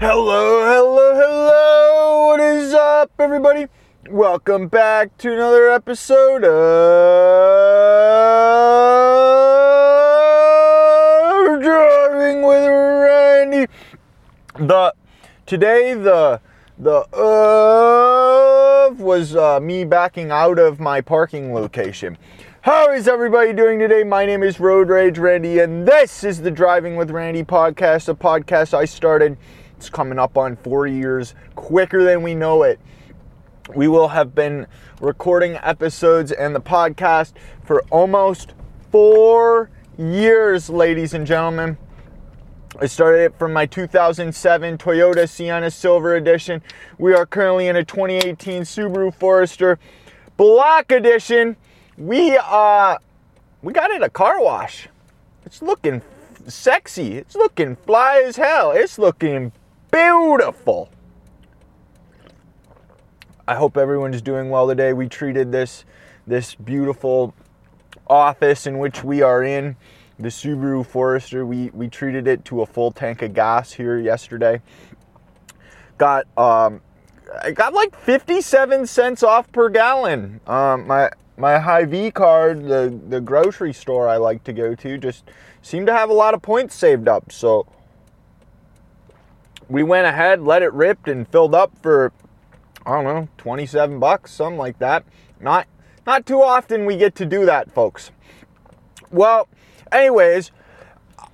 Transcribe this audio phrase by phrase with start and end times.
[0.00, 2.26] Hello, hello, hello.
[2.28, 3.66] What is up, everybody?
[4.08, 6.52] Welcome back to another episode of
[11.60, 13.66] Driving with Randy.
[14.60, 14.94] The
[15.46, 16.40] today the
[16.78, 22.16] the of was uh, me backing out of my parking location.
[22.60, 24.04] How is everybody doing today?
[24.04, 28.14] My name is Road Rage Randy, and this is the Driving with Randy podcast, a
[28.14, 29.36] podcast I started.
[29.78, 32.80] It's coming up on four years, quicker than we know it.
[33.76, 34.66] We will have been
[35.00, 38.54] recording episodes and the podcast for almost
[38.90, 41.78] four years, ladies and gentlemen.
[42.80, 46.60] I started it from my 2007 Toyota Sienna Silver Edition.
[46.98, 49.78] We are currently in a 2018 Subaru Forester
[50.36, 51.56] Black Edition.
[51.96, 52.98] We uh
[53.62, 54.88] we got it a car wash.
[55.46, 56.02] It's looking
[56.48, 57.16] sexy.
[57.16, 58.72] It's looking fly as hell.
[58.72, 59.52] It's looking
[59.90, 60.90] beautiful.
[63.46, 64.92] I hope everyone's doing well today.
[64.92, 65.84] We treated this
[66.26, 67.34] this beautiful
[68.06, 69.76] office in which we are in,
[70.18, 71.46] the Subaru Forester.
[71.46, 74.60] We we treated it to a full tank of gas here yesterday.
[75.96, 76.82] Got um
[77.42, 80.40] I got like 57 cents off per gallon.
[80.46, 85.24] Um my my Hy-Vee card, the the grocery store I like to go to, just
[85.62, 87.32] seemed to have a lot of points saved up.
[87.32, 87.66] So
[89.68, 92.12] we went ahead, let it rip, and filled up for
[92.86, 95.04] I don't know, 27 bucks, something like that.
[95.40, 95.66] Not
[96.06, 98.10] not too often we get to do that, folks.
[99.10, 99.46] Well,
[99.92, 100.52] anyways,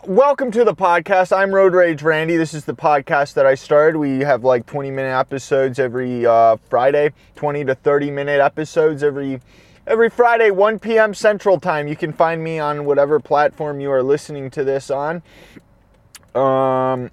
[0.04, 1.36] welcome to the podcast.
[1.36, 2.36] I'm Road Rage Randy.
[2.36, 3.96] This is the podcast that I started.
[3.96, 9.40] We have like 20 minute episodes every uh, Friday, 20 to 30 minute episodes every
[9.86, 11.14] every Friday, 1 p.m.
[11.14, 11.86] Central Time.
[11.86, 15.22] You can find me on whatever platform you are listening to this on.
[16.34, 17.10] Um,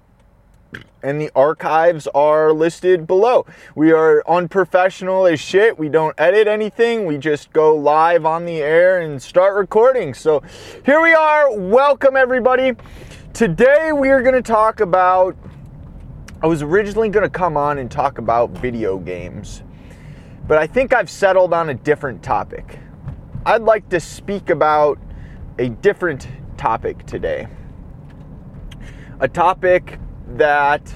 [1.02, 3.44] and the archives are listed below.
[3.74, 5.78] We are unprofessional as shit.
[5.78, 7.06] We don't edit anything.
[7.06, 10.14] We just go live on the air and start recording.
[10.14, 10.42] So
[10.84, 11.56] here we are.
[11.56, 12.72] Welcome, everybody.
[13.32, 15.36] Today we are going to talk about.
[16.42, 19.62] I was originally going to come on and talk about video games,
[20.46, 22.78] but I think I've settled on a different topic.
[23.46, 24.98] I'd like to speak about
[25.58, 27.48] a different topic today.
[29.20, 29.98] A topic
[30.38, 30.92] that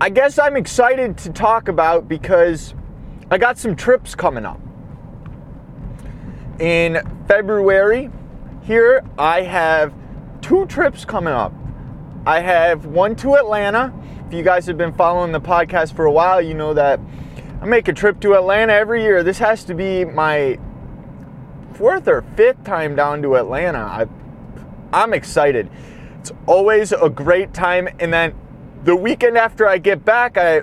[0.00, 2.74] I guess I'm excited to talk about because
[3.30, 4.60] I got some trips coming up.
[6.60, 8.10] In February,
[8.62, 9.92] here I have
[10.40, 11.52] two trips coming up.
[12.26, 13.92] I have one to Atlanta.
[14.26, 17.00] If you guys have been following the podcast for a while, you know that
[17.60, 19.22] I make a trip to Atlanta every year.
[19.22, 20.58] This has to be my
[21.74, 23.78] fourth or fifth time down to Atlanta.
[23.78, 24.06] I,
[24.92, 25.70] I'm excited.
[26.28, 27.88] It's always a great time.
[28.00, 28.34] And then
[28.84, 30.60] the weekend after I get back, I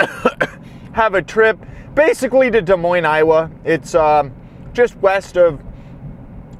[0.92, 1.56] have a trip
[1.94, 3.48] basically to Des Moines, Iowa.
[3.64, 4.34] It's um,
[4.72, 5.62] just west of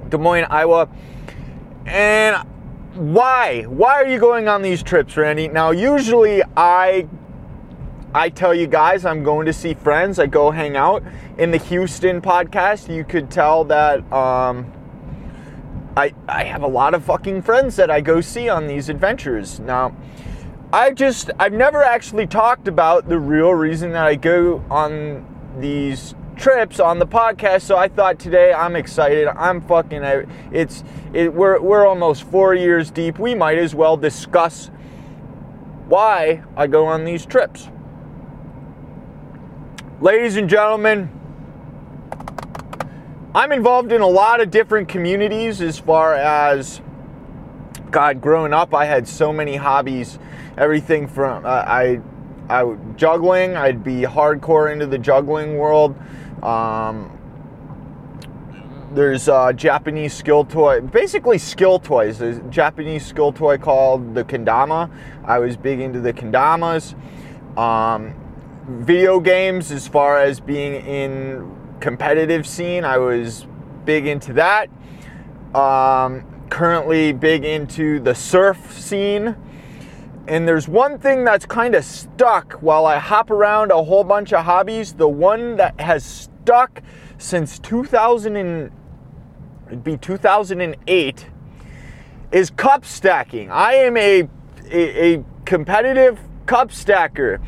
[0.08, 0.88] Des Moines, Iowa.
[1.86, 2.36] And
[2.94, 3.62] why?
[3.64, 5.48] Why are you going on these trips, Randy?
[5.48, 7.08] Now, usually I
[8.14, 10.20] I tell you guys I'm going to see friends.
[10.20, 11.02] I go hang out.
[11.38, 14.72] In the Houston podcast, you could tell that um,
[16.28, 19.60] I, have a lot of fucking friends that I go see on these adventures.
[19.60, 19.96] Now,
[20.72, 25.24] I just, I've never actually talked about the real reason that I go on
[25.58, 27.62] these trips on the podcast.
[27.62, 29.28] So I thought today I'm excited.
[29.28, 30.02] I'm fucking,
[30.52, 33.18] it's, it, we're, we're almost four years deep.
[33.18, 34.70] We might as well discuss
[35.86, 37.68] why I go on these trips.
[40.00, 41.10] Ladies and gentlemen,
[43.34, 46.80] I'm involved in a lot of different communities as far as
[47.90, 50.18] God, growing up, I had so many hobbies.
[50.56, 52.00] Everything from uh, I,
[52.48, 53.56] I juggling.
[53.56, 55.96] I'd be hardcore into the juggling world.
[56.42, 57.14] Um,
[58.92, 62.18] there's a Japanese skill toy, basically skill toys.
[62.18, 64.90] There's a Japanese skill toy called the kendama.
[65.24, 66.94] I was big into the kendamas.
[67.58, 68.14] Um,
[68.66, 72.84] video games, as far as being in competitive scene.
[72.84, 73.46] I was
[73.84, 74.68] big into that.
[75.54, 79.36] Um, currently big into the surf scene.
[80.26, 84.32] And there's one thing that's kind of stuck while I hop around a whole bunch
[84.32, 84.92] of hobbies.
[84.92, 86.82] The one that has stuck
[87.16, 88.70] since 2000 and
[89.68, 91.26] it'd be 2008
[92.30, 93.50] is cup stacking.
[93.50, 94.28] I am a,
[94.70, 97.40] a, a competitive cup stacker.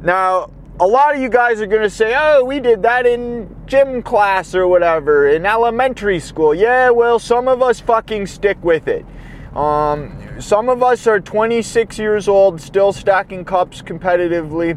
[0.00, 0.50] Now,
[0.82, 4.02] a lot of you guys are going to say, oh, we did that in gym
[4.02, 6.52] class or whatever, in elementary school.
[6.52, 9.06] Yeah, well, some of us fucking stick with it.
[9.54, 14.76] Um, some of us are 26 years old, still stacking cups competitively.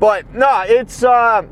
[0.00, 1.42] But no, it's uh,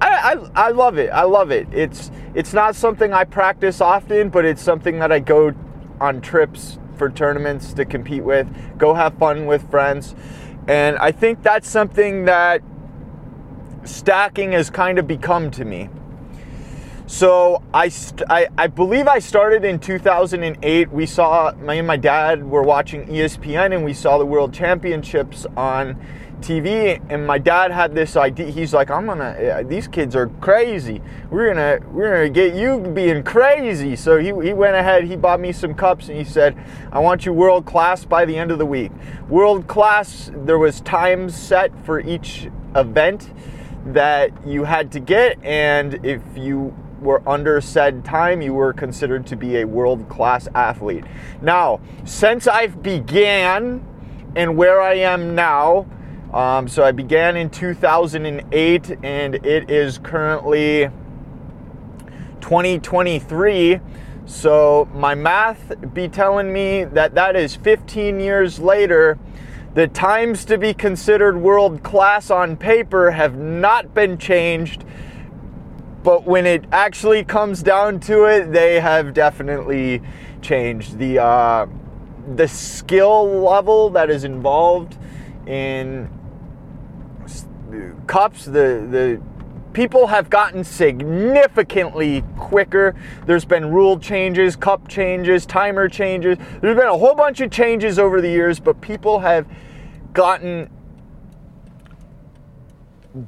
[0.00, 1.10] I, I, I love it.
[1.10, 1.68] I love it.
[1.70, 5.54] It's it's not something I practice often, but it's something that I go
[6.00, 8.48] on trips for tournaments to compete with,
[8.78, 10.16] go have fun with friends.
[10.66, 12.62] And I think that's something that
[13.84, 15.88] stacking has kind of become to me.
[17.08, 20.92] So I, st- I, I believe I started in 2008.
[20.92, 25.46] We saw me and my dad were watching ESPN and we saw the World Championships
[25.56, 25.98] on
[26.42, 27.00] TV.
[27.08, 28.50] And my dad had this idea.
[28.50, 29.34] He's like, "I'm gonna.
[29.38, 31.00] Eh, these kids are crazy.
[31.30, 35.04] We're gonna we're gonna get you being crazy." So he he went ahead.
[35.04, 36.56] He bought me some cups and he said,
[36.92, 38.92] "I want you world class by the end of the week.
[39.30, 40.30] World class.
[40.34, 43.30] There was times set for each event."
[43.92, 49.26] That you had to get and if you were under said time, you were considered
[49.26, 51.04] to be a world class athlete.
[51.40, 53.84] Now, since I've began
[54.34, 55.86] and where I am now,
[56.32, 60.90] um, so I began in 2008 and it is currently
[62.40, 63.80] 2023.
[64.26, 69.18] So my math be telling me that that is 15 years later.
[69.78, 74.84] The times to be considered world class on paper have not been changed
[76.02, 80.02] but when it actually comes down to it, they have definitely
[80.42, 80.98] changed.
[80.98, 81.66] The uh,
[82.34, 84.96] the skill level that is involved
[85.46, 86.10] in
[88.08, 89.22] cups, the the
[89.72, 92.96] people have gotten significantly quicker.
[93.26, 96.36] There's been rule changes, cup changes, timer changes.
[96.60, 99.46] There's been a whole bunch of changes over the years, but people have
[100.18, 100.68] gotten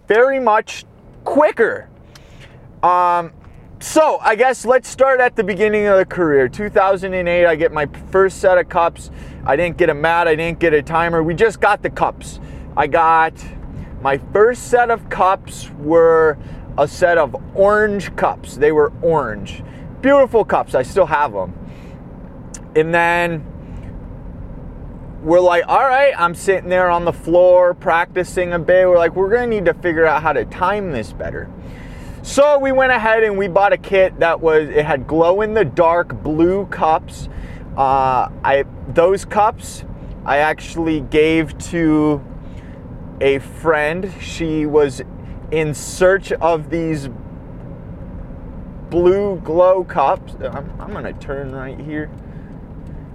[0.08, 0.84] very much
[1.24, 1.88] quicker
[2.82, 3.32] um,
[3.78, 6.48] so I guess let's start at the beginning of the career.
[6.48, 9.10] 2008, I get my first set of cups.
[9.44, 11.22] I didn't get a mat, I didn't get a timer.
[11.22, 12.40] We just got the cups.
[12.76, 13.34] I got
[14.00, 16.38] my first set of cups were
[16.78, 18.56] a set of orange cups.
[18.56, 19.62] They were orange.
[20.00, 20.74] Beautiful cups.
[20.74, 21.54] I still have them.
[22.76, 23.44] And then
[25.22, 28.88] we're like, all right, I'm sitting there on the floor practicing a bit.
[28.88, 31.50] We're like, we're going to need to figure out how to time this better.
[32.22, 35.54] So we went ahead and we bought a kit that was it had glow in
[35.54, 37.28] the dark blue cups.
[37.76, 39.84] Uh, I those cups
[40.24, 42.22] I actually gave to
[43.22, 44.12] a friend.
[44.20, 45.00] She was
[45.50, 47.08] in search of these
[48.90, 50.34] blue glow cups.
[50.40, 52.10] I'm, I'm gonna turn right here.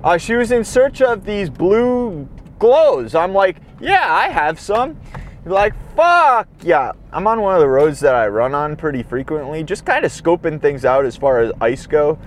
[0.05, 2.29] Uh, she was in search of these blue
[2.59, 3.15] glows.
[3.15, 4.99] I'm like, yeah, I have some.
[5.45, 6.91] like, fuck yeah.
[7.11, 10.11] I'm on one of the roads that I run on pretty frequently, just kind of
[10.11, 12.19] scoping things out as far as ice go.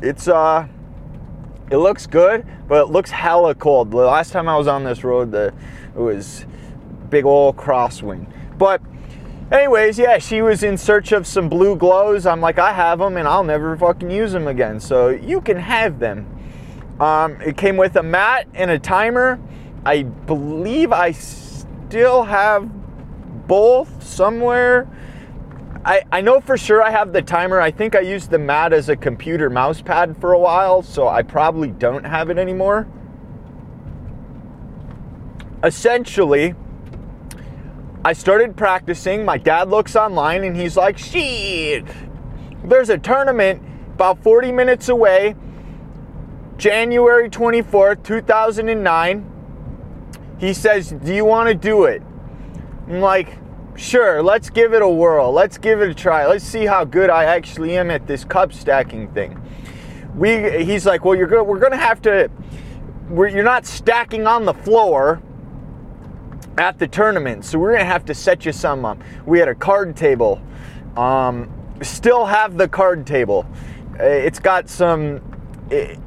[0.00, 0.68] It's uh
[1.70, 3.90] it looks good, but it looks hella cold.
[3.90, 5.52] The last time I was on this road, the
[5.94, 6.46] it was
[7.10, 8.26] big old crosswind.
[8.56, 8.80] But
[9.52, 12.24] anyways, yeah, she was in search of some blue glows.
[12.24, 14.80] I'm like, I have them, and I'll never fucking use them again.
[14.80, 16.35] So you can have them.
[17.00, 19.38] Um, it came with a mat and a timer.
[19.84, 22.68] I believe I still have
[23.46, 24.88] both somewhere.
[25.84, 27.60] I, I know for sure I have the timer.
[27.60, 31.06] I think I used the mat as a computer mouse pad for a while, so
[31.06, 32.88] I probably don't have it anymore.
[35.62, 36.54] Essentially,
[38.04, 39.24] I started practicing.
[39.24, 41.84] My dad looks online and he's like, shit,
[42.64, 43.62] there's a tournament
[43.94, 45.34] about 40 minutes away,
[46.58, 49.32] January 24th, 2009
[50.38, 52.02] he says, Do you want to do it?
[52.88, 53.38] I'm like,
[53.76, 55.32] Sure, let's give it a whirl.
[55.32, 56.26] Let's give it a try.
[56.26, 59.40] Let's see how good I actually am at this cup stacking thing.
[60.14, 61.44] We, he's like, Well, you're good.
[61.44, 62.30] We're going to have to,
[63.10, 65.22] you're not stacking on the floor
[66.58, 68.98] at the tournament, so we're going to have to set you some up.
[69.26, 70.40] We had a card table.
[70.96, 71.50] Um,
[71.82, 73.46] still have the card table.
[73.98, 75.20] It's got some.
[75.70, 75.98] It,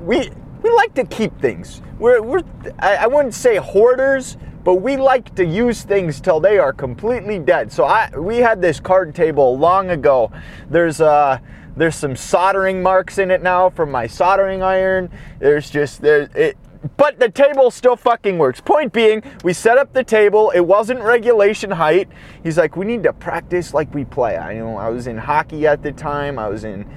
[0.00, 0.30] we
[0.62, 1.82] we like to keep things.
[1.98, 2.42] We're, we're
[2.78, 7.38] I, I wouldn't say hoarders, but we like to use things till they are completely
[7.38, 7.72] dead.
[7.72, 10.30] So I we had this card table long ago.
[10.68, 11.38] There's uh
[11.76, 15.10] there's some soldering marks in it now from my soldering iron.
[15.38, 16.56] There's just there it
[16.96, 18.60] but the table still fucking works.
[18.60, 20.50] Point being, we set up the table.
[20.50, 22.08] It wasn't regulation height.
[22.42, 24.36] He's like, we need to practice like we play.
[24.36, 26.38] I you know I was in hockey at the time.
[26.38, 26.90] I was in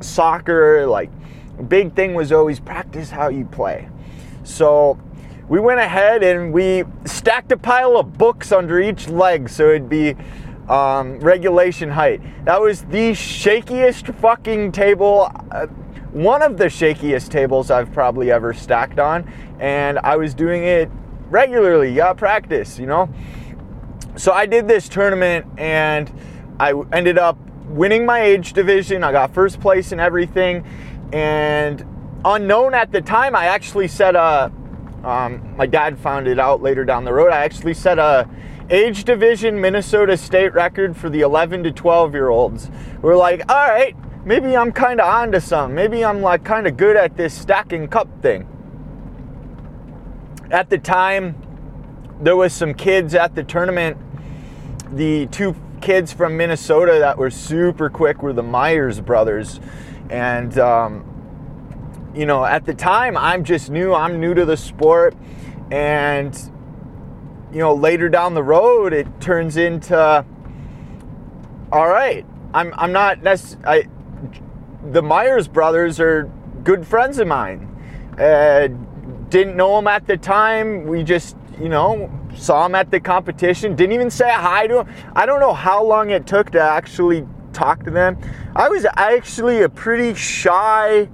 [0.00, 0.86] soccer.
[0.86, 1.10] Like
[1.68, 3.88] big thing was always practice how you play.
[4.44, 4.98] So
[5.48, 9.88] we went ahead and we stacked a pile of books under each leg so it'd
[9.88, 10.16] be
[10.68, 12.22] um, regulation height.
[12.44, 15.30] That was the shakiest fucking table.
[15.50, 15.66] Uh,
[16.12, 20.88] one of the shakiest tables I've probably ever stacked on, and I was doing it
[21.28, 21.92] regularly.
[21.92, 23.08] Yeah, practice, you know.
[24.16, 26.10] So I did this tournament, and
[26.58, 29.02] I ended up winning my age division.
[29.04, 30.64] I got first place in everything,
[31.12, 31.84] and
[32.24, 34.52] unknown at the time, I actually set a.
[35.04, 37.32] Um, my dad found it out later down the road.
[37.32, 38.28] I actually set a
[38.68, 42.70] age division Minnesota state record for the 11 to 12 year olds.
[43.02, 45.74] We're like, all right, maybe I'm kind of onto something.
[45.74, 48.46] Maybe I'm like kind of good at this stacking cup thing.
[50.50, 51.34] At the time,
[52.20, 53.96] there was some kids at the tournament.
[54.92, 59.60] The two kids from Minnesota that were super quick were the Myers brothers,
[60.10, 63.94] and um, you know, at the time, I'm just new.
[63.94, 65.16] I'm new to the sport,
[65.70, 66.36] and
[67.52, 70.24] you know, later down the road, it turns into
[71.72, 72.26] all right.
[72.52, 73.88] I'm I'm not necessarily
[74.90, 76.30] the Myers brothers are
[76.64, 77.66] good friends of mine.
[78.18, 78.68] Uh,
[79.28, 80.84] didn't know them at the time.
[80.84, 83.76] We just, you know, saw them at the competition.
[83.76, 84.88] Didn't even say hi to them.
[85.14, 87.26] I don't know how long it took to actually
[87.60, 88.18] talk to them.
[88.56, 91.08] I was actually a pretty shy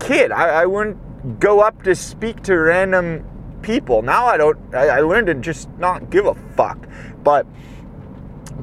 [0.00, 0.32] kid.
[0.32, 3.24] I, I wouldn't go up to speak to random
[3.62, 4.02] people.
[4.02, 4.58] Now I don't.
[4.74, 6.78] I, I learned to just not give a fuck.
[7.22, 7.46] But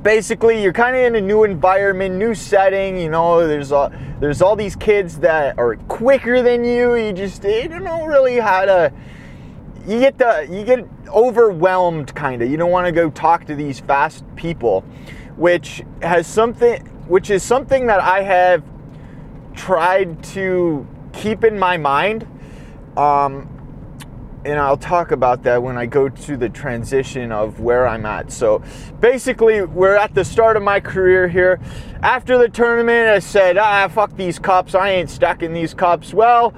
[0.03, 2.97] basically you're kind of in a new environment, new setting.
[2.97, 6.95] You know, there's all there's all these kids that are quicker than you.
[6.95, 8.93] You just you don't know really how to.
[9.88, 12.51] You get the you get overwhelmed kind of.
[12.51, 14.81] You don't want to go talk to these fast people,
[15.38, 18.63] which has something which is something that I have
[19.53, 22.27] tried to keep in my mind.
[22.98, 23.48] Um,
[24.43, 28.31] and I'll talk about that when I go to the transition of where I'm at.
[28.31, 28.63] So
[29.00, 31.60] basically, we're at the start of my career here.
[32.01, 34.74] After the tournament, I said, ah, fuck these cups.
[34.74, 36.13] I ain't stacking these cups.
[36.13, 36.55] Well,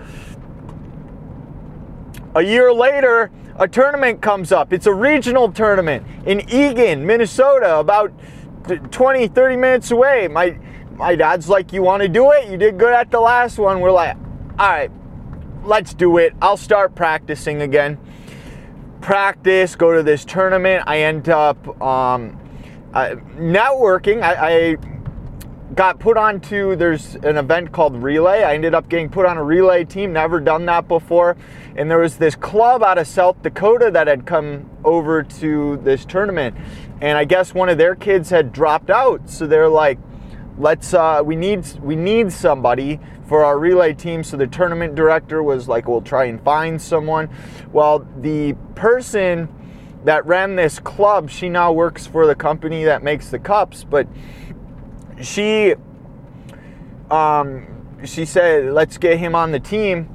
[2.35, 4.71] a year later, a tournament comes up.
[4.71, 8.13] It's a regional tournament in Eagan, Minnesota, about
[8.63, 10.27] 20, 30 minutes away.
[10.27, 10.57] My,
[10.95, 12.49] my dad's like, You want to do it?
[12.49, 13.79] You did good at the last one.
[13.79, 14.15] We're like,
[14.59, 14.91] All right,
[15.63, 16.33] let's do it.
[16.41, 17.97] I'll start practicing again.
[19.01, 20.83] Practice, go to this tournament.
[20.87, 22.39] I end up um,
[22.93, 24.21] uh, networking.
[24.21, 24.77] I, I
[25.75, 29.43] got put onto there's an event called relay i ended up getting put on a
[29.43, 31.35] relay team never done that before
[31.75, 36.05] and there was this club out of south dakota that had come over to this
[36.05, 36.55] tournament
[37.03, 39.29] and i guess one of their kids had dropped out.
[39.29, 39.99] So they're like
[40.57, 44.23] let's uh, we need we need somebody for our relay team.
[44.23, 47.29] So the tournament director was like we'll try and find someone.
[47.73, 49.49] Well the person
[50.05, 54.05] that ran this club she now works for the company that makes the cups but
[55.21, 55.73] she
[57.09, 57.65] um,
[58.05, 60.09] she said let's get him on the team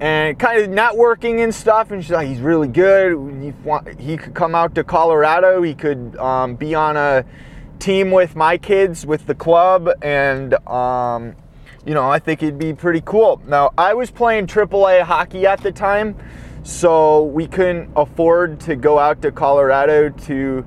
[0.00, 3.54] and kind of networking and stuff and she's like he's really good.
[3.98, 5.62] He, he could come out to colorado.
[5.62, 7.24] He could um, be on a
[7.78, 11.34] team with my kids with the club and um,
[11.84, 13.40] you know i think it'd be pretty cool.
[13.46, 16.14] Now i was playing aaa hockey at the time
[16.62, 20.64] so we couldn't afford to go out to colorado to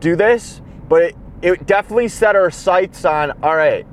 [0.00, 3.86] do this but it, it definitely set our sights on all right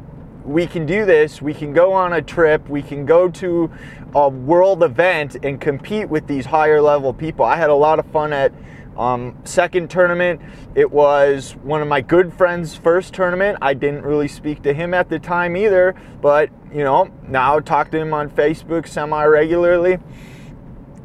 [0.43, 3.71] we can do this we can go on a trip we can go to
[4.15, 8.05] a world event and compete with these higher level people i had a lot of
[8.07, 8.51] fun at
[8.97, 10.39] um, second tournament,
[10.75, 13.57] it was one of my good friends' first tournament.
[13.61, 17.59] I didn't really speak to him at the time either, but you know, now I
[17.61, 19.97] talk to him on Facebook semi regularly.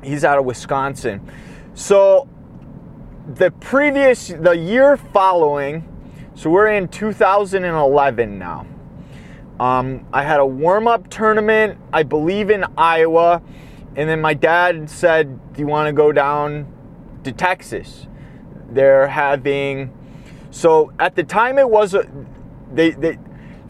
[0.02, 1.21] He's out of Wisconsin.
[1.75, 2.28] So
[3.26, 5.85] the previous, the year following,
[6.35, 8.66] so we're in 2011 now.
[9.61, 13.43] Um, I had a warm up tournament, I believe in Iowa,
[13.97, 16.73] and then my dad said, Do you want to go down
[17.25, 18.07] to Texas.
[18.71, 19.93] They're having
[20.50, 22.09] so at the time it was a,
[22.73, 23.19] they they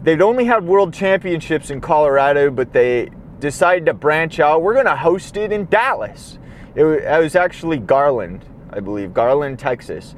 [0.03, 4.63] they'd only had world championships in Colorado, but they decided to branch out.
[4.63, 6.39] We're going to host it in Dallas.
[6.75, 10.15] It was, it was actually Garland, I believe, Garland, Texas.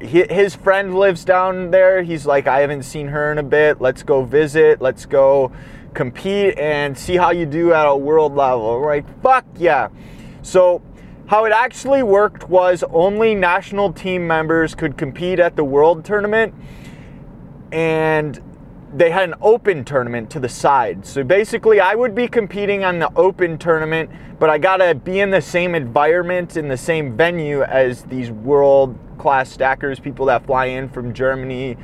[0.00, 2.02] His friend lives down there.
[2.02, 3.80] He's like, I haven't seen her in a bit.
[3.80, 4.80] Let's go visit.
[4.80, 5.52] Let's go
[5.94, 8.80] compete and see how you do at a world level.
[8.84, 9.88] Like, fuck yeah.
[10.42, 10.82] So
[11.26, 16.52] how it actually worked was only national team members could compete at the world tournament
[17.70, 18.42] and
[18.92, 21.06] they had an open tournament to the side.
[21.06, 24.10] So basically, I would be competing on the open tournament,
[24.40, 28.98] but I gotta be in the same environment, in the same venue as these world
[29.20, 31.76] class stackers, people that fly in from Germany,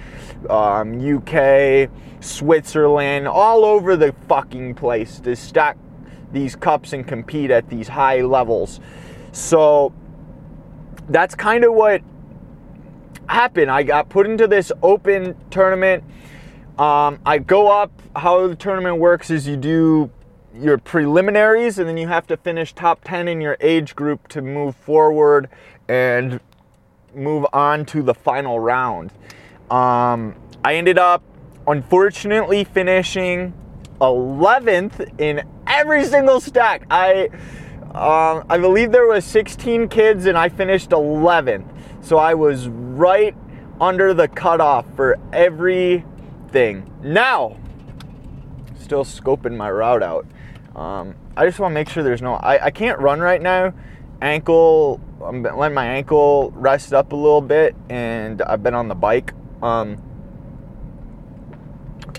[0.49, 1.91] um, UK,
[2.21, 5.77] Switzerland, all over the fucking place to stack
[6.33, 8.81] these cups and compete at these high levels.
[9.33, 9.93] So
[11.11, 12.03] that's kind of what
[13.29, 13.71] happened.
[13.71, 16.05] I got put into this open tournament.
[16.79, 17.93] Um, I go up.
[18.17, 20.11] How the tournament works is you do
[20.55, 24.41] your preliminaries and then you have to finish top 10 in your age group to
[24.41, 25.51] move forward
[25.87, 26.41] and
[27.17, 29.11] move on to the final round.
[29.71, 31.23] Um, I ended up
[31.67, 33.53] unfortunately finishing
[34.01, 36.87] 11th in every single stack.
[36.91, 37.29] I
[37.97, 41.67] um, I believe there was 16 kids and I finished 11th.
[42.03, 43.35] So I was right
[43.81, 46.91] under the cutoff for everything.
[47.03, 47.57] Now,
[48.79, 50.27] still scoping my route out.
[50.75, 52.35] Um, I just want to make sure there's no.
[52.35, 53.73] I, I can't run right now.
[54.21, 55.01] Ankle.
[55.25, 59.33] I'm letting my ankle rest up a little bit, and I've been on the bike.
[59.63, 60.03] Um,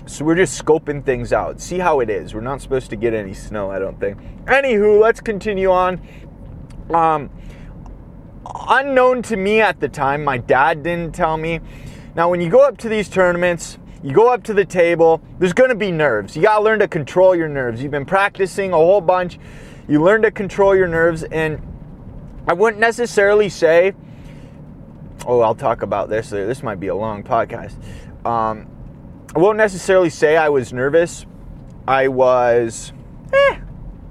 [0.06, 2.34] so we're just scoping things out, see how it is.
[2.34, 4.18] We're not supposed to get any snow, I don't think.
[4.46, 6.00] Anywho, let's continue on.
[6.92, 7.30] Um,
[8.68, 11.60] unknown to me at the time, my dad didn't tell me.
[12.14, 15.52] Now, when you go up to these tournaments, you go up to the table, there's
[15.52, 16.36] gonna be nerves.
[16.36, 17.82] You gotta learn to control your nerves.
[17.82, 19.38] You've been practicing a whole bunch,
[19.86, 21.60] you learn to control your nerves, and
[22.48, 23.92] I wouldn't necessarily say,
[25.26, 26.30] oh, I'll talk about this.
[26.30, 27.74] This might be a long podcast.
[28.24, 28.66] Um,
[29.36, 31.26] I won't necessarily say I was nervous.
[31.86, 32.94] I was
[33.34, 33.60] eh,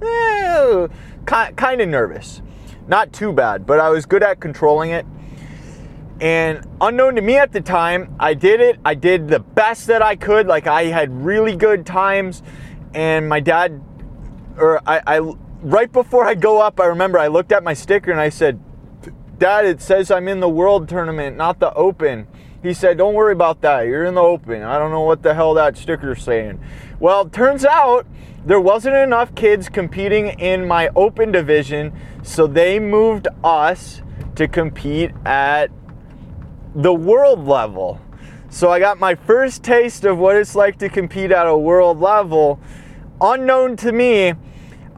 [0.03, 0.87] eh,
[1.25, 2.43] kind of nervous.
[2.87, 5.07] Not too bad, but I was good at controlling it.
[6.21, 8.79] And unknown to me at the time, I did it.
[8.85, 10.45] I did the best that I could.
[10.45, 12.43] Like I had really good times.
[12.93, 13.81] And my dad,
[14.57, 18.11] or I, I right before I go up, I remember I looked at my sticker
[18.11, 18.59] and I said,
[19.37, 22.27] Dad, it says I'm in the world tournament, not the open.
[22.63, 23.81] He said, Don't worry about that.
[23.83, 24.63] You're in the open.
[24.63, 26.59] I don't know what the hell that sticker's saying.
[26.99, 28.07] Well, turns out
[28.45, 31.93] there wasn't enough kids competing in my open division,
[32.23, 34.01] so they moved us
[34.35, 35.69] to compete at
[36.73, 38.01] the world level.
[38.49, 41.99] So I got my first taste of what it's like to compete at a world
[41.99, 42.59] level,
[43.19, 44.33] unknown to me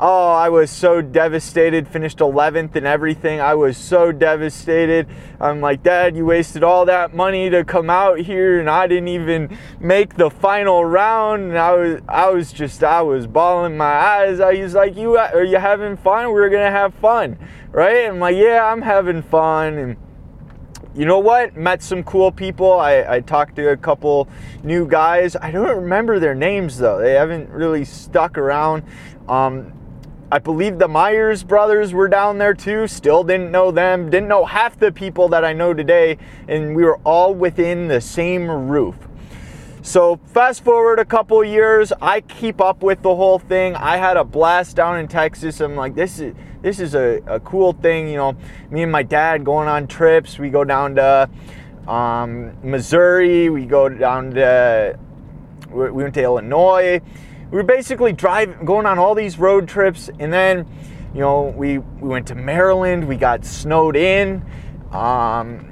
[0.02, 1.86] Oh, I was so devastated.
[1.86, 3.42] Finished 11th and everything.
[3.42, 5.08] I was so devastated.
[5.42, 9.10] I'm like, Dad, you wasted all that money to come out here, and I didn't
[9.10, 11.50] even make the final round.
[11.50, 14.40] And I was, I was just, I was bawling my eyes.
[14.40, 16.28] I was like, You are you having fun?
[16.28, 17.38] We we're gonna have fun,
[17.72, 18.08] right?
[18.08, 19.78] I'm like, Yeah, I'm having fun.
[19.78, 19.98] And
[20.96, 21.58] you know what?
[21.58, 22.80] Met some cool people.
[22.80, 24.30] I, I, talked to a couple
[24.64, 25.36] new guys.
[25.36, 27.00] I don't remember their names though.
[27.00, 28.84] They haven't really stuck around.
[29.28, 29.74] Um,
[30.32, 32.88] I believe the Myers brothers were down there too.
[32.88, 36.84] Still didn't know them, didn't know half the people that I know today, and we
[36.84, 38.96] were all within the same roof.
[39.82, 43.76] So, fast forward a couple years, I keep up with the whole thing.
[43.76, 45.62] I had a blast down in Texas.
[45.62, 48.08] I'm like, this is this is a, a cool thing.
[48.08, 48.38] You know,
[48.70, 50.38] me and my dad going on trips.
[50.38, 51.28] We go down to
[51.88, 53.50] um, Missouri.
[53.50, 55.00] We go down to
[55.72, 57.02] we went to Illinois
[57.52, 60.68] we were basically driving, going on all these road trips, and then,
[61.14, 63.08] you know, we we went to Maryland.
[63.08, 64.46] We got snowed in.
[64.92, 65.66] Um,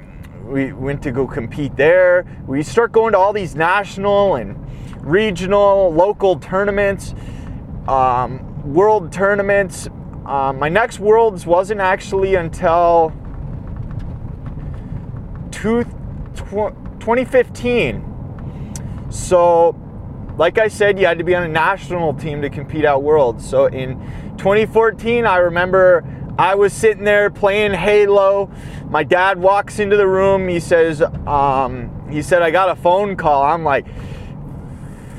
[0.44, 2.24] we went to go compete there.
[2.46, 4.56] We start going to all these national and
[5.02, 7.14] regional, local tournaments,
[7.86, 9.88] um, world tournaments.
[10.26, 13.12] Um, my next worlds wasn't actually until
[15.50, 15.84] two,
[16.34, 18.04] tw- 2015.
[19.10, 19.87] So
[20.38, 23.46] like I said, you had to be on a national team to compete at Worlds.
[23.46, 23.98] So in
[24.38, 26.04] 2014, I remember
[26.38, 28.48] I was sitting there playing Halo.
[28.88, 30.46] My dad walks into the room.
[30.46, 33.42] He says, um, he said, I got a phone call.
[33.42, 33.86] I'm like,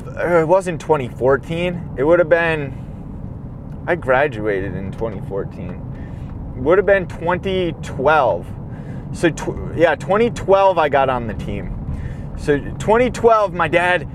[0.08, 1.96] it wasn't 2014.
[1.98, 5.70] It would have been, I graduated in 2014.
[6.56, 8.48] It would have been 2012.
[9.12, 11.76] So, tw- yeah, 2012, I got on the team.
[12.38, 14.08] So, 2012, my dad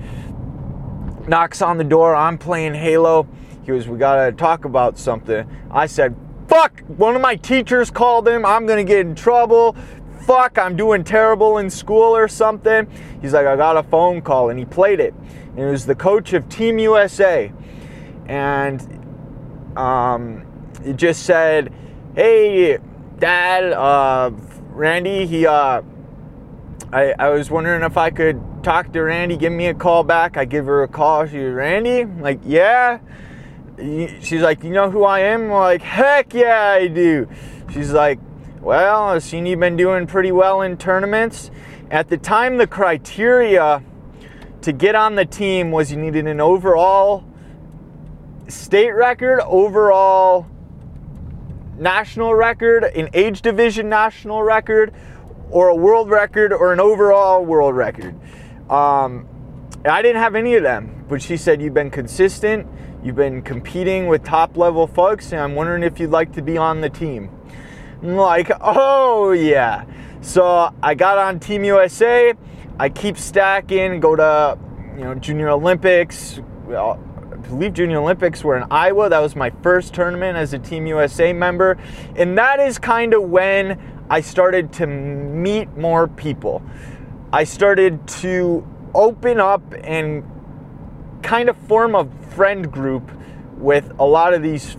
[1.27, 2.15] knocks on the door.
[2.15, 3.27] I'm playing Halo.
[3.61, 5.49] He goes, We got to talk about something.
[5.71, 6.15] I said,
[6.47, 8.45] Fuck, one of my teachers called him.
[8.45, 9.75] I'm going to get in trouble.
[10.21, 12.87] Fuck, I'm doing terrible in school or something.
[13.21, 14.49] He's like, I got a phone call.
[14.49, 15.13] And he played it.
[15.51, 17.51] And it was the coach of Team USA.
[18.27, 18.81] And
[19.77, 20.45] um,
[20.83, 21.73] it just said,
[22.15, 22.77] Hey,
[23.19, 24.31] Dad, uh,
[24.69, 25.81] Randy, he, uh,
[26.91, 30.37] I, I was wondering if I could talk to Randy, give me a call back.
[30.37, 31.27] I give her a call.
[31.27, 32.01] She's Randy?
[32.01, 32.97] I'm like, yeah.
[33.77, 35.43] She's like, you know who I am?
[35.43, 37.29] I'm like, heck yeah, I do.
[37.71, 38.19] She's like,
[38.61, 41.51] Well, I've seen you've been doing pretty well in tournaments.
[41.91, 43.83] At the time, the criteria
[44.61, 47.23] to get on the team was you needed an overall
[48.47, 50.47] state record, overall
[51.77, 54.91] national record, an age division national record,
[55.51, 58.15] or a world record, or an overall world record.
[58.69, 59.27] Um,
[59.85, 62.67] I didn't have any of them, but she said, You've been consistent,
[63.03, 66.57] you've been competing with top level folks, and I'm wondering if you'd like to be
[66.57, 67.29] on the team.
[68.01, 69.85] I'm like, Oh, yeah.
[70.21, 72.33] So I got on Team USA.
[72.79, 74.57] I keep stacking, go to
[74.97, 76.39] you know Junior Olympics.
[76.67, 76.97] I
[77.47, 79.07] believe Junior Olympics were in Iowa.
[79.07, 81.77] That was my first tournament as a Team USA member,
[82.15, 86.63] and that is kind of when I started to meet more people.
[87.35, 90.23] I started to open up and
[91.21, 93.11] kind of form a friend group
[93.57, 94.77] with a lot of these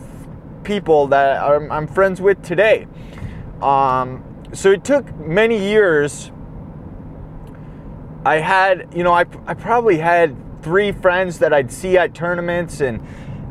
[0.64, 2.86] people that I'm friends with today.
[3.60, 6.32] Um, so it took many years.
[8.24, 12.80] I had, you know, I, I probably had three friends that I'd see at tournaments,
[12.80, 13.06] and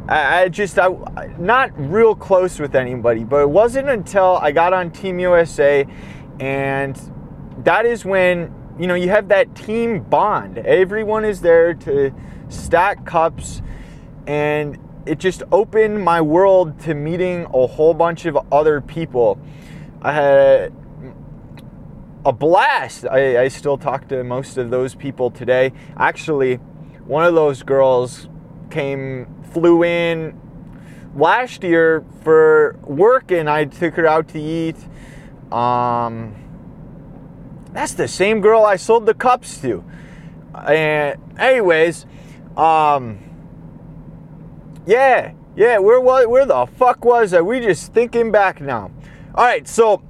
[0.10, 0.90] I, I just, I
[1.38, 3.24] not real close with anybody.
[3.24, 5.86] But it wasn't until I got on Team USA,
[6.40, 7.00] and
[7.64, 10.58] that is when you know you have that team bond.
[10.58, 12.14] Everyone is there to
[12.50, 13.62] stack cups,
[14.28, 19.40] and it just opened my world to meeting a whole bunch of other people.
[20.02, 20.74] I had
[22.26, 23.06] a blast.
[23.06, 25.72] I, I, still talk to most of those people today.
[25.96, 26.56] Actually,
[27.06, 28.28] one of those girls
[28.72, 30.40] came, flew in
[31.16, 34.76] last year for work, and I took her out to eat.
[35.52, 36.36] Um,
[37.76, 39.84] that's the same girl I sold the cups to.
[40.66, 42.06] And, anyways,
[42.56, 43.20] um,
[44.88, 47.42] yeah, yeah, where was where the fuck was I?
[47.42, 48.92] We just thinking back now.
[49.36, 50.02] All right, so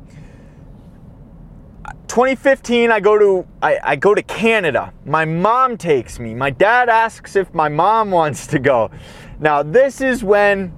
[2.08, 6.88] 2015 i go to I, I, go to canada my mom takes me my dad
[6.88, 8.92] asks if my mom wants to go
[9.40, 10.72] now this is when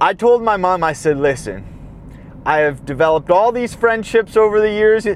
[0.00, 1.66] i told my mom i said listen
[2.46, 5.06] i have developed all these friendships over the years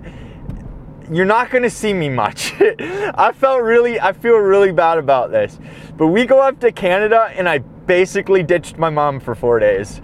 [1.12, 5.58] you're not to see me much i felt really i feel really bad about this
[5.96, 10.00] but we go up to canada and i basically ditched my mom for four days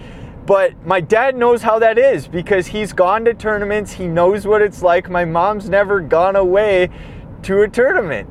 [0.51, 3.93] but my dad knows how that is because he's gone to tournaments.
[3.93, 5.09] He knows what it's like.
[5.09, 6.91] My mom's never gone away
[7.43, 8.29] to a tournament.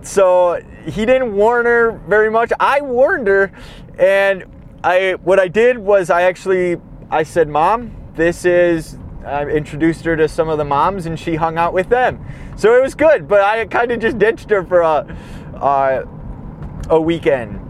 [0.00, 2.50] So he didn't warn her very much.
[2.58, 3.52] I warned her
[3.98, 4.44] and
[4.82, 6.78] I what I did was I actually
[7.10, 11.34] I said, "Mom, this is I introduced her to some of the moms and she
[11.34, 12.24] hung out with them.
[12.56, 15.16] So it was good, but I kind of just ditched her for a
[15.56, 16.04] uh,
[16.88, 17.60] a weekend.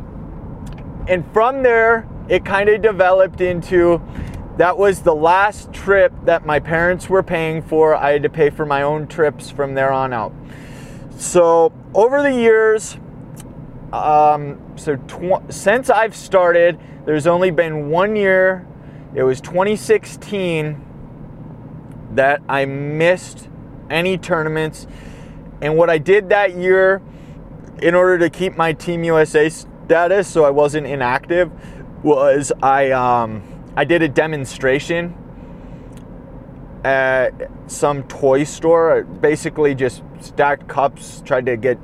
[1.08, 4.00] And from there, it kind of developed into
[4.56, 7.94] that was the last trip that my parents were paying for.
[7.94, 10.32] I had to pay for my own trips from there on out.
[11.16, 12.96] So over the years,
[13.92, 18.66] um, so tw- since I've started, there's only been one year.
[19.14, 20.89] It was 2016
[22.12, 23.48] that I missed
[23.88, 24.86] any tournaments.
[25.60, 27.02] And what I did that year,
[27.82, 31.50] in order to keep my Team USA status, so I wasn't inactive,
[32.02, 33.42] was I um,
[33.76, 35.14] I did a demonstration
[36.84, 37.32] at
[37.66, 38.98] some toy store.
[38.98, 41.78] I basically, just stacked cups, tried to get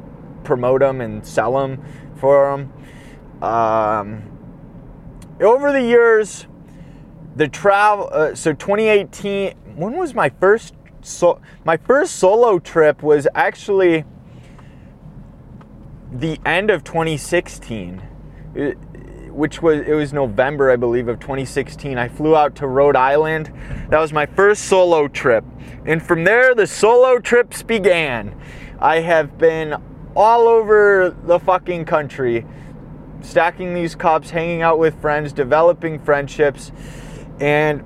[0.45, 1.83] promote them and sell them
[2.17, 3.43] for them.
[3.43, 4.23] Um,
[5.41, 6.47] over the years,
[7.35, 8.09] the travel.
[8.11, 9.55] Uh, so 2018.
[9.77, 10.75] When was my first?
[11.03, 14.05] So my first solo trip was actually
[16.11, 18.03] the end of 2016.
[18.55, 18.81] It, uh,
[19.35, 21.99] which was it was November, I believe, of 2016.
[21.99, 23.53] I flew out to Rhode Island.
[23.91, 25.45] That was my first solo trip.
[25.85, 28.35] And from there the solo trips began.
[28.79, 29.75] I have been
[30.17, 32.47] all over the fucking country
[33.21, 36.73] stacking these cups, hanging out with friends, developing friendships.
[37.41, 37.85] And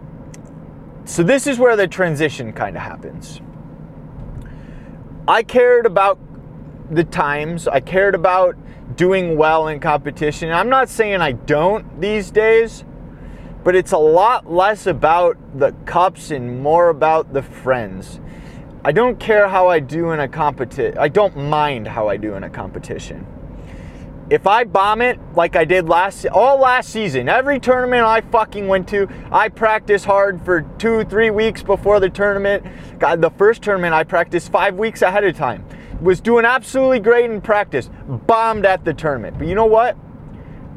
[1.04, 3.40] so this is where the transition kind of happens.
[5.26, 6.18] I cared about
[6.90, 7.68] the times.
[7.68, 8.56] I cared about
[8.96, 10.50] doing well in competition.
[10.50, 12.84] I'm not saying I don't these days,
[13.62, 18.20] but it's a lot less about the cups and more about the friends.
[18.84, 20.98] I don't care how I do in a competition.
[20.98, 23.26] I don't mind how I do in a competition.
[24.30, 28.68] If I bomb it like I did last all last season, every tournament I fucking
[28.68, 32.64] went to, I practiced hard for 2 3 weeks before the tournament.
[33.00, 35.66] God, the first tournament I practiced 5 weeks ahead of time
[36.00, 39.36] was doing absolutely great in practice, bombed at the tournament.
[39.36, 39.96] But you know what?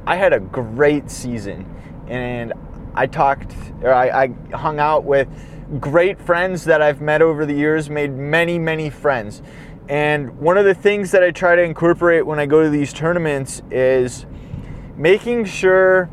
[0.08, 1.66] I had a great season,
[2.08, 2.54] and
[2.96, 5.28] I talked, or I, I hung out with
[5.80, 9.44] great friends that I've met over the years, made many, many friends.
[9.90, 12.94] And one of the things that I try to incorporate when I go to these
[12.94, 14.26] tournaments is
[14.96, 16.10] making sure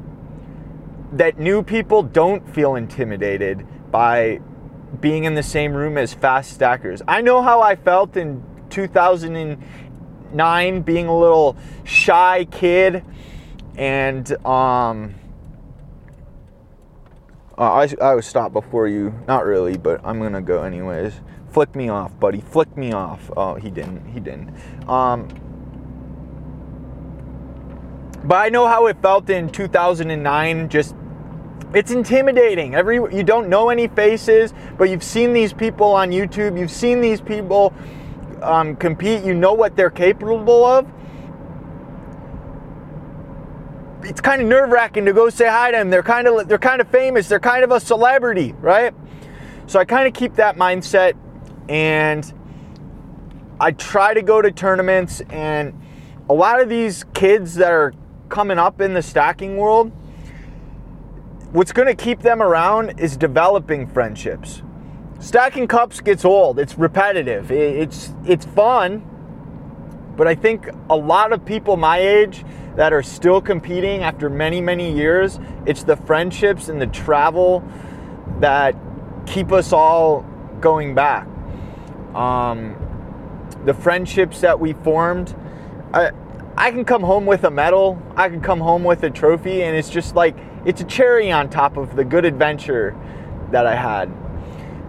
[1.12, 4.40] that new people don't feel intimidated by
[5.00, 7.02] being in the same room as fast stackers.
[7.06, 13.04] I know how I felt in 2009 being a little shy kid
[13.76, 15.14] and um
[17.56, 19.14] uh, I, I stopped before you.
[19.28, 21.20] Not really, but I'm gonna go anyways.
[21.50, 22.40] Flick me off, buddy.
[22.40, 23.30] Flick me off.
[23.36, 24.06] Oh, he didn't.
[24.06, 24.54] He didn't.
[24.88, 25.28] Um,
[28.24, 30.68] but I know how it felt in 2009.
[30.68, 30.94] Just
[31.74, 32.74] it's intimidating.
[32.74, 36.58] Every you don't know any faces, but you've seen these people on YouTube.
[36.58, 37.72] You've seen these people
[38.42, 39.24] um, compete.
[39.24, 40.86] You know what they're capable of
[44.02, 45.90] it's kind of nerve wracking to go say hi to them.
[45.90, 47.28] They're kind of they're kind of famous.
[47.28, 48.94] They're kind of a celebrity, right?
[49.66, 51.14] So I kind of keep that mindset,
[51.70, 52.34] and
[53.60, 55.22] I try to go to tournaments.
[55.30, 55.80] And
[56.28, 57.94] a lot of these kids that are
[58.28, 59.92] coming up in the stacking world,
[61.52, 64.62] what's going to keep them around is developing friendships.
[65.20, 66.58] Stacking cups gets old.
[66.58, 67.50] It's repetitive.
[67.50, 69.04] It's it's fun,
[70.16, 72.44] but I think a lot of people my age
[72.76, 75.38] that are still competing after many, many years.
[75.66, 77.62] It's the friendships and the travel
[78.38, 78.74] that
[79.26, 80.24] keep us all
[80.60, 81.28] going back.
[82.14, 82.76] Um,
[83.64, 85.34] the friendships that we formed.
[85.92, 86.10] I,
[86.56, 89.76] I can come home with a medal, I can come home with a trophy, and
[89.76, 92.96] it's just like it's a cherry on top of the good adventure
[93.50, 94.10] that I had.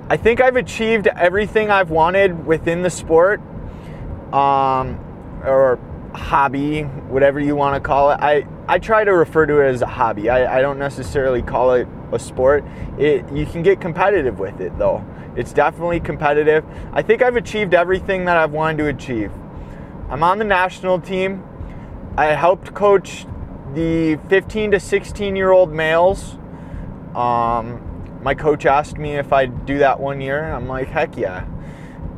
[0.10, 3.39] I think I've achieved everything I've wanted within the sport,
[4.34, 4.99] um,
[5.45, 5.79] or
[6.13, 8.19] hobby, whatever you want to call it.
[8.19, 10.29] I, I try to refer to it as a hobby.
[10.29, 12.65] I, I don't necessarily call it a sport.
[12.97, 15.05] It you can get competitive with it though.
[15.35, 16.65] It's definitely competitive.
[16.93, 19.31] I think I've achieved everything that I've wanted to achieve.
[20.09, 21.43] I'm on the national team.
[22.17, 23.25] I helped coach
[23.73, 26.37] the 15 to 16 year old males.
[27.15, 31.45] Um, my coach asked me if I'd do that one year, I'm like, heck yeah.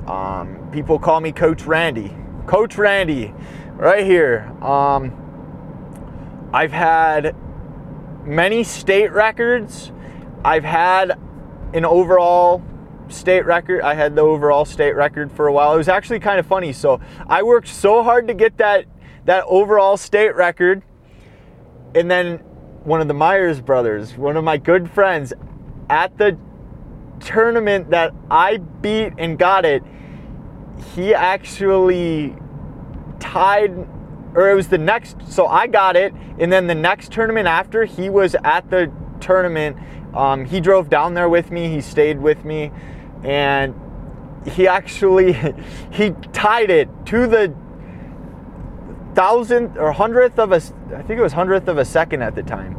[0.07, 2.15] Um, people call me Coach Randy.
[2.45, 3.33] Coach Randy
[3.75, 4.51] right here.
[4.61, 5.19] Um,
[6.53, 7.35] I've had
[8.25, 9.91] many state records.
[10.43, 11.17] I've had
[11.73, 12.61] an overall
[13.09, 13.81] state record.
[13.81, 15.73] I had the overall state record for a while.
[15.73, 16.73] It was actually kind of funny.
[16.73, 18.85] So I worked so hard to get that
[19.25, 20.83] that overall state record,
[21.95, 22.39] and then
[22.83, 25.31] one of the Myers brothers, one of my good friends,
[25.89, 26.37] at the
[27.21, 29.81] tournament that I beat and got it,
[30.93, 32.35] he actually
[33.19, 33.71] tied
[34.35, 37.85] or it was the next so i got it and then the next tournament after
[37.85, 39.77] he was at the tournament
[40.13, 41.69] um, he drove down there with me.
[41.69, 42.71] He stayed with me.
[43.23, 43.75] And
[44.45, 45.33] he actually
[45.91, 47.53] he tied it to the
[49.15, 50.55] thousandth or hundredth of a
[50.95, 52.77] i think it was hundredth of a second at the time.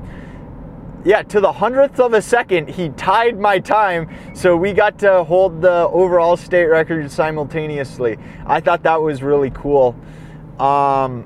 [1.04, 4.08] Yeah to the hundredth of a second he tied my time.
[4.34, 8.18] So we got to hold the overall state record simultaneously.
[8.46, 9.96] I thought that was really cool.
[10.58, 11.24] Um,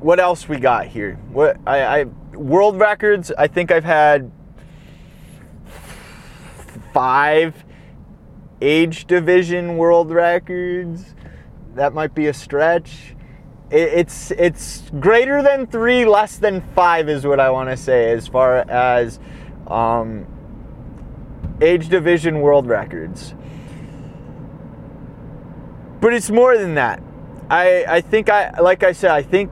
[0.00, 1.18] what else we got here?
[1.30, 2.04] What I, I
[2.40, 3.30] world records.
[3.36, 4.30] I think I've had
[6.92, 7.54] five
[8.60, 11.14] age division world records.
[11.74, 13.14] That might be a stretch.
[13.70, 18.26] it's it's greater than three, less than five is what I want to say as
[18.26, 19.20] far as
[19.68, 20.26] um,
[21.60, 23.34] age division world records.
[26.00, 27.02] But it's more than that.
[27.50, 29.50] I, I think I like I said I think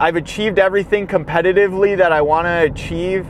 [0.00, 3.26] I've achieved everything competitively that I want to achieve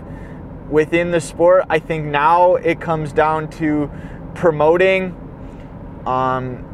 [0.70, 1.64] within the sport.
[1.68, 3.90] I think now it comes down to
[4.36, 5.16] promoting,
[6.06, 6.64] um,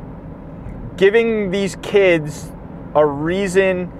[0.99, 2.53] giving these kids
[2.95, 3.91] a reason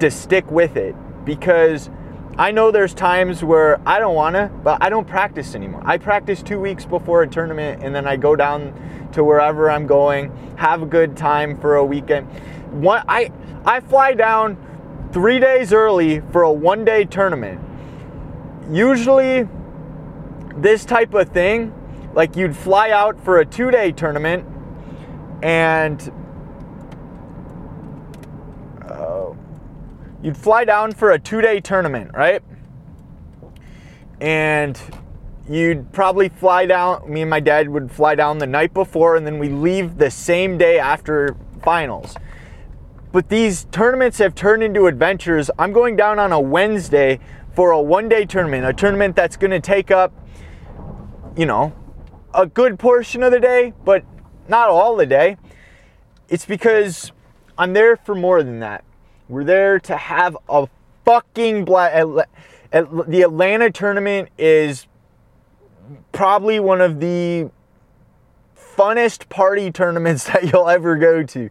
[0.00, 1.88] to stick with it because
[2.36, 5.82] I know there's times where I don't want to, but I don't practice anymore.
[5.86, 8.74] I practice two weeks before a tournament and then I go down
[9.12, 12.28] to wherever I'm going, have a good time for a weekend
[12.72, 13.30] one I
[13.64, 14.56] I fly down
[15.12, 17.60] three days early for a one day tournament.
[18.70, 19.48] Usually,
[20.56, 21.74] this type of thing,
[22.14, 24.46] like you'd fly out for a two day tournament
[25.42, 26.12] and
[28.88, 29.32] uh,
[30.22, 32.42] you'd fly down for a two day tournament, right?
[34.20, 34.80] And
[35.48, 39.26] you'd probably fly down, me and my dad would fly down the night before, and
[39.26, 42.14] then we leave the same day after finals.
[43.12, 45.50] But these tournaments have turned into adventures.
[45.58, 47.20] I'm going down on a Wednesday
[47.54, 50.12] for a one day tournament, a tournament that's going to take up,
[51.36, 51.74] you know,
[52.32, 54.04] a good portion of the day, but
[54.48, 55.36] not all the day.
[56.30, 57.12] It's because
[57.58, 58.84] I'm there for more than that.
[59.28, 60.66] We're there to have a
[61.04, 62.26] fucking blast.
[62.70, 64.86] The Atlanta tournament is
[66.12, 67.50] probably one of the
[68.56, 71.50] funnest party tournaments that you'll ever go to.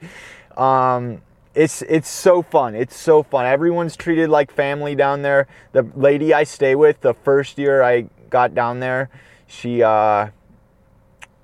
[0.58, 1.22] Um,
[1.54, 2.76] it's it's so fun.
[2.76, 3.46] It's so fun.
[3.46, 5.48] Everyone's treated like family down there.
[5.74, 9.10] The lady I stay with, the first year I got down there,
[9.48, 10.30] she uh,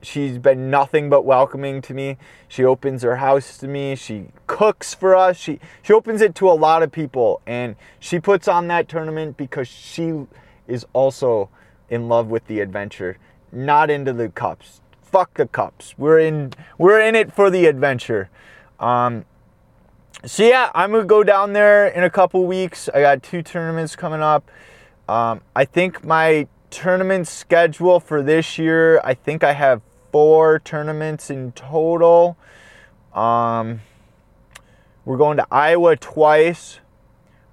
[0.01, 2.17] she's been nothing but welcoming to me.
[2.47, 3.95] She opens her house to me.
[3.95, 5.37] She cooks for us.
[5.37, 9.35] She she opens it to a lot of people, and she puts on that tournament
[9.35, 10.25] because she
[10.67, 11.49] is also
[11.89, 13.17] in love with the adventure,
[13.51, 14.81] not into the cups.
[15.01, 15.95] Fuck the cups.
[15.97, 18.29] We're in we're in it for the adventure.
[18.79, 19.25] Um,
[20.27, 22.89] so yeah, I'm gonna go down there in a couple weeks.
[22.93, 24.51] I got two tournaments coming up.
[25.07, 31.29] Um, I think my tournament schedule for this year, I think I have four tournaments
[31.29, 32.37] in total.
[33.13, 33.79] Um,
[35.05, 36.81] we're going to Iowa twice.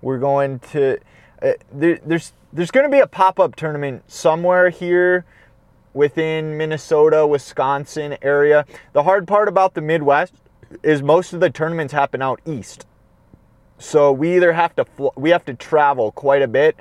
[0.02, 0.98] We're going to
[1.40, 5.24] uh, there, there's there's going to be a pop-up tournament somewhere here
[5.92, 8.66] within Minnesota, Wisconsin area.
[8.94, 10.34] The hard part about the Midwest
[10.82, 12.86] is most of the tournaments happen out east.
[13.78, 16.76] So we either have to fl- we have to travel quite a bit.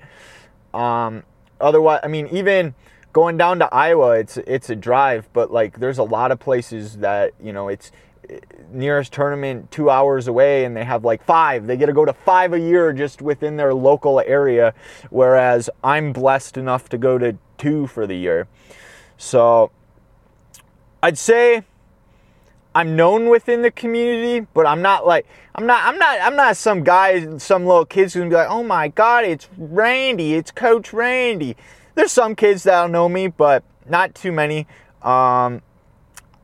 [0.74, 1.24] Um,
[1.60, 2.76] otherwise, I mean, even
[3.12, 6.98] going down to Iowa, it's it's a drive, but like there's a lot of places
[6.98, 7.92] that you know it's
[8.72, 12.14] nearest tournament two hours away and they have like five they get to go to
[12.14, 14.74] five a year just within their local area
[15.10, 18.48] whereas i'm blessed enough to go to two for the year
[19.18, 19.70] so
[21.04, 21.64] i'd say
[22.76, 26.58] I'm known within the community, but I'm not like I'm not I'm not I'm not
[26.58, 30.92] some guy, some little kids gonna be like, oh my god, it's Randy, it's Coach
[30.92, 31.56] Randy.
[31.96, 34.68] There's some kids that'll know me, but not too many.
[35.04, 35.62] Um,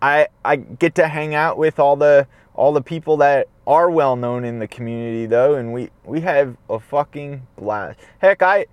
[0.01, 4.15] I I get to hang out with all the all the people that are well
[4.15, 7.99] known in the community though, and we we have a fucking blast.
[8.19, 8.67] Heck, I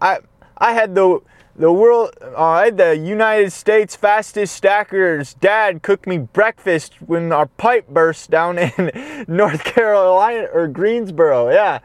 [0.00, 0.20] I
[0.56, 1.20] I had the
[1.54, 7.88] the world, uh, the United States fastest stacker's dad cooked me breakfast when our pipe
[7.88, 11.50] burst down in North Carolina or Greensboro.
[11.50, 11.80] Yeah,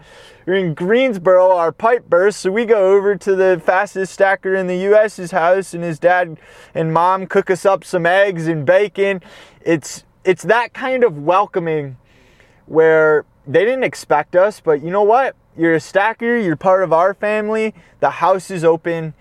[0.46, 4.68] we're in Greensboro, our pipe burst, so we go over to the fastest stacker in
[4.68, 6.38] the U.S.'s house, and his dad
[6.74, 9.22] and mom cook us up some eggs and bacon.
[9.62, 11.98] It's it's that kind of welcoming
[12.68, 15.36] where they didn't expect us, but you know what?
[15.58, 17.74] You're a stacker, you're part of our family.
[18.00, 19.14] The house is open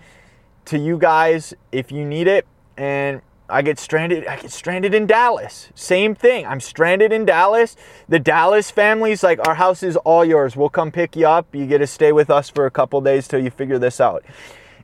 [0.67, 2.45] to you guys if you need it.
[2.77, 4.27] And I get stranded.
[4.27, 5.69] I get stranded in Dallas.
[5.73, 6.45] Same thing.
[6.45, 7.75] I'm stranded in Dallas.
[8.09, 10.55] The Dallas family's like, our house is all yours.
[10.55, 11.55] We'll come pick you up.
[11.55, 14.23] You get to stay with us for a couple days till you figure this out.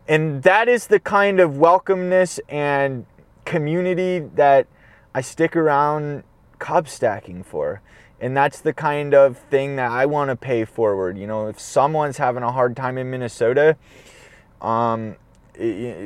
[0.08, 3.06] And that is the kind of welcomeness and
[3.46, 4.68] community that
[5.14, 6.24] I stick around
[6.60, 7.82] cup stacking for.
[8.22, 11.18] And that's the kind of thing that I want to pay forward.
[11.18, 13.76] You know, if someone's having a hard time in Minnesota,
[14.62, 15.18] um,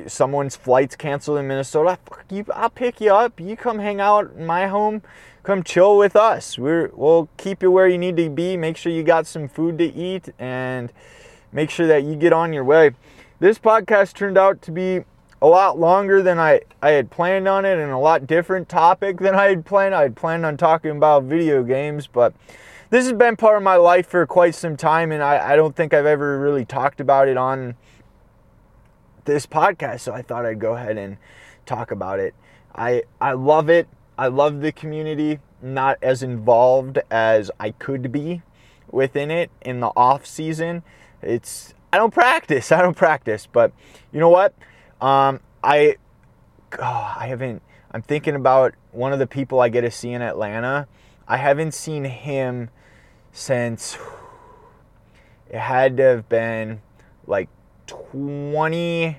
[0.08, 1.98] someone's flights canceled in Minnesota,
[2.30, 3.40] you, I'll pick you up.
[3.40, 5.02] You come hang out in my home.
[5.44, 6.58] Come chill with us.
[6.58, 8.58] We're, we'll keep you where you need to be.
[8.58, 10.92] Make sure you got some food to eat and
[11.52, 12.92] make sure that you get on your way.
[13.40, 15.06] This podcast turned out to be
[15.42, 19.20] a lot longer than I, I had planned on it and a lot different topic
[19.20, 19.94] than I had planned.
[19.94, 22.34] I had planned on talking about video games, but
[22.90, 25.76] this has been part of my life for quite some time and I, I don't
[25.76, 27.76] think I've ever really talked about it on
[29.28, 31.18] this podcast, so I thought I'd go ahead and
[31.68, 32.34] talk about it.
[32.74, 33.88] I I love it.
[34.18, 35.40] I love the community.
[35.62, 38.42] Not as involved as I could be
[38.90, 40.82] within it in the off season.
[41.22, 42.72] It's I don't practice.
[42.72, 43.72] I don't practice, but
[44.12, 44.56] you know what?
[45.00, 45.98] Um, I
[46.80, 47.62] oh, I haven't.
[47.92, 50.88] I'm thinking about one of the people I get to see in Atlanta.
[51.28, 52.70] I haven't seen him
[53.32, 53.98] since
[55.50, 56.82] it had to have been
[57.26, 57.50] like
[57.88, 59.18] 20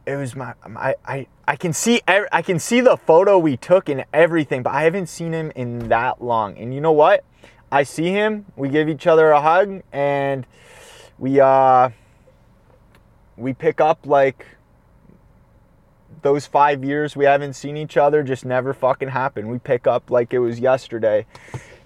[0.06, 3.90] It was my, I, I, I can see I can see the photo we took
[3.90, 6.56] and everything, but I haven't seen him in that long.
[6.56, 7.24] And you know what?
[7.70, 8.46] I see him.
[8.56, 10.46] We give each other a hug and
[11.18, 11.90] we uh
[13.40, 14.46] we pick up like
[16.22, 19.50] those five years we haven't seen each other just never fucking happened.
[19.50, 21.26] We pick up like it was yesterday.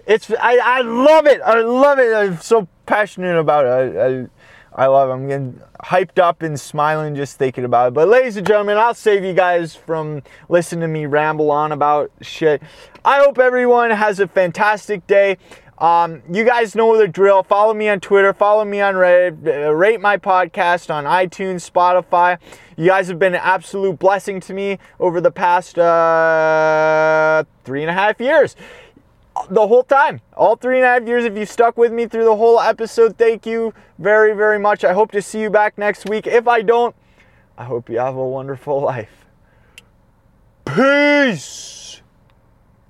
[0.05, 1.41] It's I, I love it.
[1.41, 2.13] I love it.
[2.13, 4.29] I'm so passionate about it.
[4.75, 5.13] I, I love it.
[5.13, 7.93] I'm getting hyped up and smiling just thinking about it.
[7.93, 12.11] But, ladies and gentlemen, I'll save you guys from listening to me ramble on about
[12.21, 12.61] shit.
[13.05, 15.37] I hope everyone has a fantastic day.
[15.77, 17.43] Um, you guys know the drill.
[17.43, 18.33] Follow me on Twitter.
[18.33, 19.67] Follow me on Reddit.
[19.67, 22.37] Uh, rate my podcast on iTunes, Spotify.
[22.77, 27.89] You guys have been an absolute blessing to me over the past uh, three and
[27.89, 28.55] a half years
[29.49, 30.21] the whole time.
[30.35, 33.17] All three and a half years, if you stuck with me through the whole episode,
[33.17, 34.83] thank you very, very much.
[34.83, 36.27] I hope to see you back next week.
[36.27, 36.95] If I don't,
[37.57, 39.25] I hope you have a wonderful life.
[40.65, 41.84] Peace.